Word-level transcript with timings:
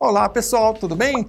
Olá 0.00 0.28
pessoal, 0.28 0.74
tudo 0.74 0.94
bem? 0.94 1.26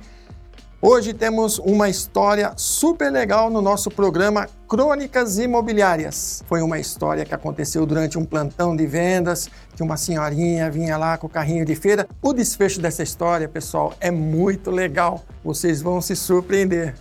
Hoje 0.79 1.11
temos 1.11 1.57
uma 1.57 1.89
história 1.89 2.53
super 2.55 3.11
legal 3.11 3.49
no 3.49 3.63
nosso 3.63 3.89
programa 3.89 4.47
Crônicas 4.67 5.39
Imobiliárias. 5.39 6.43
Foi 6.47 6.61
uma 6.61 6.77
história 6.77 7.25
que 7.25 7.33
aconteceu 7.33 7.83
durante 7.83 8.15
um 8.19 8.23
plantão 8.23 8.75
de 8.75 8.85
vendas, 8.85 9.49
que 9.75 9.81
uma 9.81 9.97
senhorinha 9.97 10.69
vinha 10.69 10.97
lá 10.97 11.17
com 11.17 11.25
o 11.25 11.29
carrinho 11.29 11.65
de 11.65 11.73
feira. 11.73 12.07
O 12.21 12.31
desfecho 12.31 12.79
dessa 12.79 13.01
história, 13.01 13.49
pessoal, 13.49 13.95
é 13.99 14.11
muito 14.11 14.69
legal. 14.69 15.23
Vocês 15.43 15.81
vão 15.81 15.99
se 15.99 16.15
surpreender. 16.15 16.93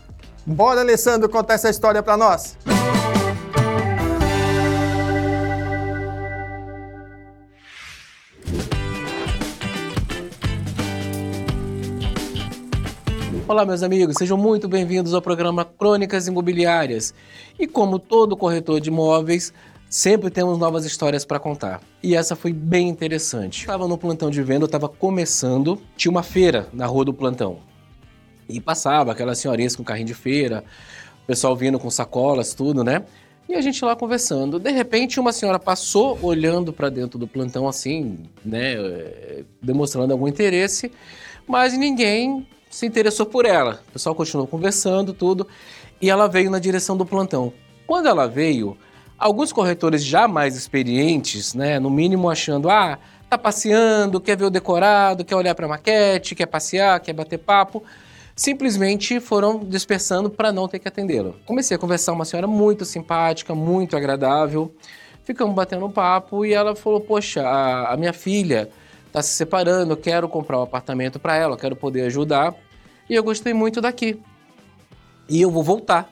Bora, 0.46 0.80
Alessandro, 0.80 1.29
contar 1.29 1.53
essa 1.53 1.69
história 1.69 2.03
para 2.03 2.16
nós. 2.16 2.57
Olá, 13.49 13.65
meus 13.65 13.82
amigos, 13.82 14.17
sejam 14.18 14.36
muito 14.36 14.68
bem-vindos 14.68 15.14
ao 15.14 15.22
programa 15.22 15.64
Crônicas 15.64 16.27
Imobiliárias. 16.29 17.14
E 17.59 17.67
como 17.67 17.99
todo 17.99 18.36
corretor 18.36 18.79
de 18.79 18.91
imóveis, 18.91 19.55
sempre 19.89 20.29
temos 20.29 20.59
novas 20.59 20.85
histórias 20.85 21.25
para 21.25 21.39
contar. 21.39 21.81
E 22.03 22.14
essa 22.14 22.36
foi 22.36 22.53
bem 22.53 22.91
interessante. 22.91 23.61
Estava 23.61 23.89
no 23.89 23.96
plantão 23.96 24.29
de 24.31 24.43
venda, 24.43 24.67
estava 24.67 24.86
começando, 24.86 25.81
tinha 25.96 26.11
uma 26.11 26.22
feira 26.22 26.69
na 26.75 26.85
rua 26.85 27.07
do 27.07 27.14
plantão. 27.14 27.61
E 28.46 28.61
passava 28.61 29.13
aquelas 29.13 29.39
senhorinhas 29.39 29.75
com 29.75 29.83
carrinho 29.83 30.08
de 30.08 30.14
feira, 30.14 30.63
o 31.25 31.27
pessoal 31.27 31.57
vindo 31.57 31.79
com 31.79 31.89
sacolas, 31.89 32.53
tudo, 32.53 32.84
né? 32.84 33.03
E 33.48 33.55
a 33.55 33.62
gente 33.62 33.83
lá 33.83 33.97
conversando. 33.97 34.58
De 34.58 34.70
repente, 34.70 35.19
uma 35.19 35.33
senhora 35.33 35.58
passou 35.58 36.19
olhando 36.20 36.70
para 36.70 36.91
dentro 36.91 37.19
do 37.19 37.27
plantão 37.27 37.67
assim, 37.67 38.19
né, 38.44 38.75
eh, 38.75 39.44
demonstrando 39.62 40.12
algum 40.12 40.28
interesse, 40.28 40.92
mas 41.47 41.72
ninguém 41.72 42.47
se 42.70 42.86
interessou 42.86 43.27
por 43.27 43.45
ela. 43.45 43.83
O 43.89 43.92
pessoal 43.92 44.14
continuou 44.14 44.47
conversando, 44.47 45.12
tudo, 45.12 45.47
e 46.00 46.11
ela 46.11 46.28
veio 46.28 46.50
na 46.50 46.58
direção 46.58 46.97
do 46.97 47.05
plantão. 47.06 47.52
Quando 47.86 48.06
ela 48.06 48.27
veio, 48.27 48.77
alguns 49.19 49.52
corretores 49.52 50.05
já 50.05 50.28
mais 50.28 50.56
experientes, 50.56 51.55
né, 51.55 51.78
no 51.78 51.91
mínimo 51.91 52.30
achando, 52.30 52.70
ah, 52.70 52.98
tá 53.28 53.36
passeando, 53.36 54.20
quer 54.20 54.36
ver 54.36 54.44
o 54.44 54.50
decorado, 54.50 55.24
quer 55.24 55.36
olhar 55.36 55.55
para 55.55 55.69
maquete, 55.69 56.34
quer 56.34 56.46
passear, 56.46 57.00
quer 57.00 57.12
bater 57.12 57.39
papo, 57.39 57.83
simplesmente 58.34 59.20
foram 59.20 59.58
dispersando 59.58 60.30
para 60.30 60.52
não 60.52 60.69
ter 60.69 60.78
que 60.78 60.89
atendê-la. 60.89 61.33
Comecei 61.44 61.77
a 61.77 61.78
conversar 61.78 62.12
com 62.12 62.19
uma 62.19 62.24
senhora 62.24 62.46
muito 62.46 62.84
simpática, 62.84 63.55
muito 63.55 63.96
agradável. 63.96 64.72
Ficamos 65.24 65.55
batendo 65.55 65.84
um 65.84 65.91
papo 65.91 66.46
e 66.46 66.55
ela 66.55 66.74
falou: 66.74 67.00
Poxa, 67.00 67.42
a, 67.42 67.92
a 67.92 67.96
minha 67.96 68.12
filha 68.14 68.70
está 69.09 69.23
se 69.23 69.34
separando, 69.34 69.92
eu 69.92 69.97
quero 69.97 70.28
comprar 70.28 70.61
um 70.61 70.62
apartamento 70.62 71.19
para 71.19 71.37
ela, 71.37 71.55
eu 71.55 71.59
quero 71.59 71.75
poder 71.75 72.03
ajudar. 72.03 72.55
E 73.09 73.14
eu 73.14 73.25
gostei 73.25 73.53
muito 73.53 73.81
daqui. 73.81 74.20
E 75.28 75.41
eu 75.41 75.51
vou 75.51 75.62
voltar. 75.62 76.11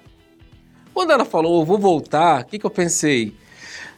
Quando 0.93 1.13
ela 1.13 1.25
falou, 1.25 1.61
eu 1.61 1.65
vou 1.65 1.79
voltar, 1.79 2.43
o 2.43 2.45
que, 2.47 2.59
que 2.59 2.67
eu 2.67 2.71
pensei? 2.71 3.37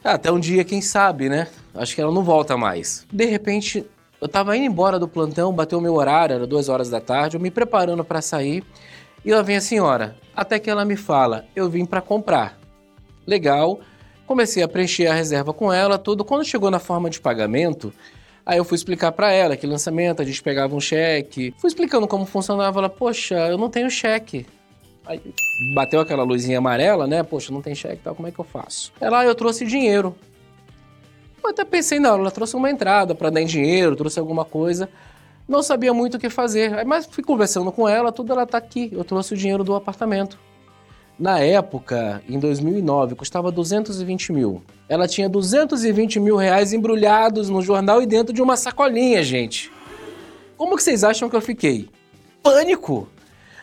Ah, 0.02 0.14
até 0.14 0.30
um 0.30 0.40
dia, 0.40 0.64
quem 0.64 0.80
sabe, 0.80 1.28
né? 1.28 1.48
Acho 1.74 1.94
que 1.94 2.00
ela 2.00 2.12
não 2.12 2.22
volta 2.22 2.56
mais. 2.56 3.06
De 3.12 3.24
repente, 3.24 3.86
eu 4.20 4.26
estava 4.26 4.56
indo 4.56 4.66
embora 4.66 4.98
do 4.98 5.06
plantão, 5.06 5.52
bateu 5.52 5.78
o 5.78 5.82
meu 5.82 5.94
horário, 5.94 6.34
era 6.34 6.46
duas 6.46 6.68
horas 6.68 6.90
da 6.90 7.00
tarde, 7.00 7.36
eu 7.36 7.40
me 7.40 7.50
preparando 7.50 8.04
para 8.04 8.20
sair. 8.20 8.64
E 9.24 9.32
lá 9.32 9.42
vem 9.42 9.56
a 9.56 9.60
senhora. 9.60 10.16
Até 10.34 10.58
que 10.58 10.70
ela 10.70 10.84
me 10.84 10.96
fala, 10.96 11.44
eu 11.54 11.68
vim 11.68 11.84
para 11.84 12.00
comprar. 12.00 12.58
Legal. 13.26 13.80
Comecei 14.26 14.62
a 14.62 14.68
preencher 14.68 15.06
a 15.06 15.14
reserva 15.14 15.52
com 15.52 15.72
ela, 15.72 15.98
tudo. 15.98 16.24
Quando 16.24 16.44
chegou 16.44 16.70
na 16.70 16.78
forma 16.78 17.08
de 17.08 17.20
pagamento, 17.20 17.92
Aí 18.48 18.56
eu 18.56 18.64
fui 18.64 18.76
explicar 18.76 19.12
para 19.12 19.30
ela 19.30 19.58
que 19.58 19.66
lançamento, 19.66 20.22
a 20.22 20.24
gente 20.24 20.42
pegava 20.42 20.74
um 20.74 20.80
cheque. 20.80 21.54
Fui 21.58 21.68
explicando 21.68 22.08
como 22.08 22.24
funcionava. 22.24 22.80
Ela, 22.80 22.88
poxa, 22.88 23.34
eu 23.34 23.58
não 23.58 23.68
tenho 23.68 23.90
cheque. 23.90 24.46
Aí 25.04 25.20
bateu 25.74 26.00
aquela 26.00 26.22
luzinha 26.22 26.56
amarela, 26.56 27.06
né? 27.06 27.22
Poxa, 27.22 27.52
não 27.52 27.60
tem 27.60 27.74
cheque 27.74 28.00
tal, 28.02 28.14
como 28.14 28.26
é 28.26 28.30
que 28.32 28.38
eu 28.38 28.44
faço? 28.46 28.90
Ela, 28.98 29.20
ah, 29.20 29.24
eu 29.26 29.34
trouxe 29.34 29.66
dinheiro. 29.66 30.16
Eu 31.44 31.50
até 31.50 31.62
pensei, 31.62 31.98
não, 31.98 32.14
ela 32.14 32.30
trouxe 32.30 32.56
uma 32.56 32.70
entrada 32.70 33.14
para 33.14 33.28
dar 33.28 33.42
em 33.42 33.46
dinheiro, 33.46 33.94
trouxe 33.94 34.18
alguma 34.18 34.46
coisa. 34.46 34.88
Não 35.46 35.62
sabia 35.62 35.92
muito 35.92 36.16
o 36.16 36.18
que 36.18 36.30
fazer. 36.30 36.86
Mas 36.86 37.04
fui 37.04 37.22
conversando 37.22 37.70
com 37.70 37.86
ela, 37.86 38.10
tudo 38.10 38.32
ela 38.32 38.46
tá 38.46 38.56
aqui. 38.56 38.88
Eu 38.94 39.04
trouxe 39.04 39.34
o 39.34 39.36
dinheiro 39.36 39.62
do 39.62 39.74
apartamento. 39.74 40.38
Na 41.18 41.40
época, 41.40 42.22
em 42.28 42.38
2009, 42.38 43.16
custava 43.16 43.50
220 43.50 44.32
mil. 44.32 44.62
Ela 44.88 45.08
tinha 45.08 45.28
220 45.28 46.20
mil 46.20 46.36
reais 46.36 46.72
embrulhados 46.72 47.48
no 47.50 47.60
jornal 47.60 48.00
e 48.00 48.06
dentro 48.06 48.32
de 48.32 48.40
uma 48.40 48.56
sacolinha, 48.56 49.20
gente. 49.24 49.72
Como 50.56 50.76
que 50.76 50.82
vocês 50.82 51.02
acham 51.02 51.28
que 51.28 51.34
eu 51.34 51.40
fiquei? 51.40 51.88
Pânico! 52.40 53.08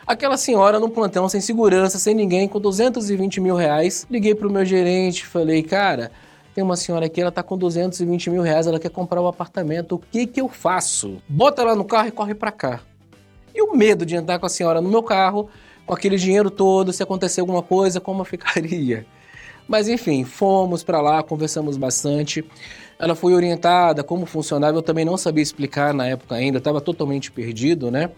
Aquela 0.06 0.36
senhora 0.36 0.80
no 0.82 0.90
plantão, 0.90 1.30
sem 1.30 1.40
segurança, 1.40 1.98
sem 1.98 2.14
ninguém, 2.14 2.48
com 2.48 2.60
220 2.60 3.40
mil 3.40 3.56
reais. 3.56 4.06
Liguei 4.12 4.36
pro 4.36 4.52
meu 4.52 4.66
gerente, 4.66 5.26
falei, 5.26 5.64
cara, 5.64 6.12
tem 6.54 6.64
uma 6.64 6.76
senhora 6.76 7.06
aqui, 7.06 7.22
ela 7.22 7.32
tá 7.32 7.42
com 7.42 7.58
220 7.58 8.30
mil 8.30 8.42
reais, 8.42 8.68
ela 8.68 8.80
quer 8.80 8.92
comprar 8.92 9.22
o 9.22 9.24
um 9.24 9.28
apartamento, 9.28 9.96
o 9.96 10.00
que 10.00 10.28
que 10.28 10.42
eu 10.42 10.50
faço? 10.50 11.18
Bota 11.28 11.62
ela 11.62 11.74
no 11.74 11.86
carro 11.86 12.10
e 12.10 12.12
corre 12.12 12.36
para 12.36 12.52
cá. 12.52 12.82
E 13.54 13.62
o 13.62 13.76
medo 13.76 14.06
de 14.06 14.16
andar 14.16 14.40
com 14.40 14.46
a 14.46 14.50
senhora 14.50 14.80
no 14.80 14.90
meu 14.90 15.02
carro, 15.02 15.50
com 15.86 15.94
aquele 15.94 16.18
dinheiro 16.18 16.50
todo, 16.50 16.92
se 16.92 17.04
acontecer 17.04 17.42
alguma 17.42 17.62
coisa, 17.62 18.00
como 18.00 18.24
ficaria? 18.26 19.06
Mas 19.68 19.88
enfim, 19.88 20.24
fomos 20.24 20.84
para 20.84 21.02
lá, 21.02 21.24
conversamos 21.24 21.76
bastante. 21.76 22.46
Ela 23.00 23.16
foi 23.16 23.34
orientada 23.34 24.04
como 24.04 24.26
funcionava, 24.26 24.78
eu 24.78 24.82
também 24.82 25.04
não 25.04 25.18
sabia 25.18 25.44
explicar 25.44 25.94
na 25.94 26.08
época 26.08 26.36
ainda, 26.36 26.60
estava 26.60 26.80
totalmente 26.80 27.32
perdido, 27.32 27.90
né? 27.92 28.12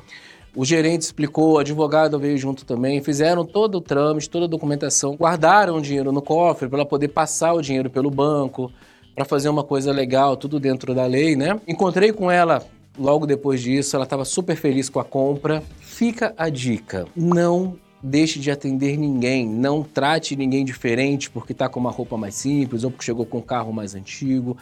O 0.55 0.65
gerente 0.65 1.01
explicou, 1.03 1.53
o 1.53 1.57
advogado 1.59 2.17
veio 2.19 2.37
junto 2.37 2.65
também, 2.65 3.01
fizeram 3.01 3.45
todo 3.45 3.75
o 3.75 3.81
trâmite, 3.81 4.29
toda 4.29 4.45
a 4.45 4.47
documentação, 4.47 5.15
guardaram 5.15 5.77
o 5.77 5.81
dinheiro 5.81 6.11
no 6.11 6.21
cofre 6.21 6.67
para 6.67 6.85
poder 6.85 7.09
passar 7.09 7.53
o 7.53 7.61
dinheiro 7.61 7.89
pelo 7.89 8.09
banco, 8.09 8.71
para 9.15 9.23
fazer 9.23 9.49
uma 9.49 9.63
coisa 9.63 9.91
legal, 9.91 10.35
tudo 10.35 10.59
dentro 10.59 10.93
da 10.93 11.05
lei, 11.05 11.35
né? 11.35 11.59
Encontrei 11.67 12.11
com 12.11 12.29
ela 12.29 12.63
logo 12.97 13.25
depois 13.25 13.61
disso, 13.61 13.95
ela 13.95 14.05
estava 14.05 14.25
super 14.25 14.55
feliz 14.55 14.89
com 14.89 14.99
a 14.99 15.05
compra. 15.05 15.63
Fica 15.79 16.33
a 16.37 16.49
dica: 16.49 17.05
não 17.15 17.77
deixe 18.01 18.39
de 18.39 18.51
atender 18.51 18.97
ninguém, 18.97 19.47
não 19.47 19.83
trate 19.83 20.35
ninguém 20.35 20.63
diferente 20.63 21.29
porque 21.29 21.51
está 21.51 21.67
com 21.67 21.79
uma 21.79 21.91
roupa 21.91 22.17
mais 22.17 22.35
simples 22.35 22.83
ou 22.83 22.91
porque 22.91 23.05
chegou 23.05 23.25
com 23.25 23.39
um 23.39 23.41
carro 23.41 23.73
mais 23.73 23.95
antigo. 23.95 24.57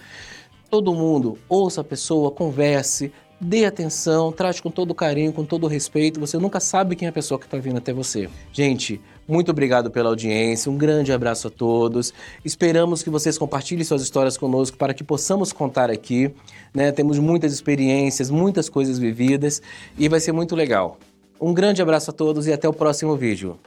Todo 0.70 0.94
mundo 0.94 1.38
ouça 1.48 1.82
a 1.82 1.84
pessoa, 1.84 2.32
converse, 2.32 3.12
dê 3.40 3.66
atenção, 3.66 4.32
trate 4.32 4.62
com 4.62 4.70
todo 4.70 4.94
carinho, 4.94 5.32
com 5.34 5.44
todo 5.44 5.68
respeito. 5.68 6.20
Você 6.20 6.38
nunca 6.38 6.60
sabe 6.60 6.96
quem 6.96 7.06
é 7.06 7.10
a 7.10 7.14
pessoa 7.14 7.40
que 7.40 7.46
está 7.46 7.58
vindo 7.58 7.78
até 7.78 7.94
você. 7.94 8.30
Gente, 8.52 9.02
muito 9.28 9.52
obrigado 9.52 9.90
pela 9.90 10.10
audiência, 10.10 10.72
um 10.72 10.78
grande 10.78 11.12
abraço 11.12 11.48
a 11.48 11.52
todos. 11.52 12.14
Esperamos 12.44 13.02
que 13.02 13.10
vocês 13.10 13.38
compartilhem 13.38 13.84
suas 13.84 14.02
histórias 14.02 14.38
conosco 14.38 14.78
para 14.78 14.94
que 14.94 15.04
possamos 15.04 15.52
contar 15.52 15.90
aqui. 15.90 16.32
Né? 16.74 16.92
Temos 16.92 17.20
muitas 17.20 17.54
experiências, 17.54 18.30
muitas 18.30 18.70
coisas 18.70 19.00
vividas 19.00 19.62
e 19.98 20.08
vai 20.08 20.20
ser 20.20 20.32
muito 20.32 20.56
legal. 20.56 20.98
Um 21.40 21.54
grande 21.54 21.82
abraço 21.82 22.12
a 22.12 22.14
todos 22.14 22.48
e 22.48 22.54
até 22.54 22.68
o 22.68 22.74
próximo 22.74 23.16
vídeo. 23.16 23.60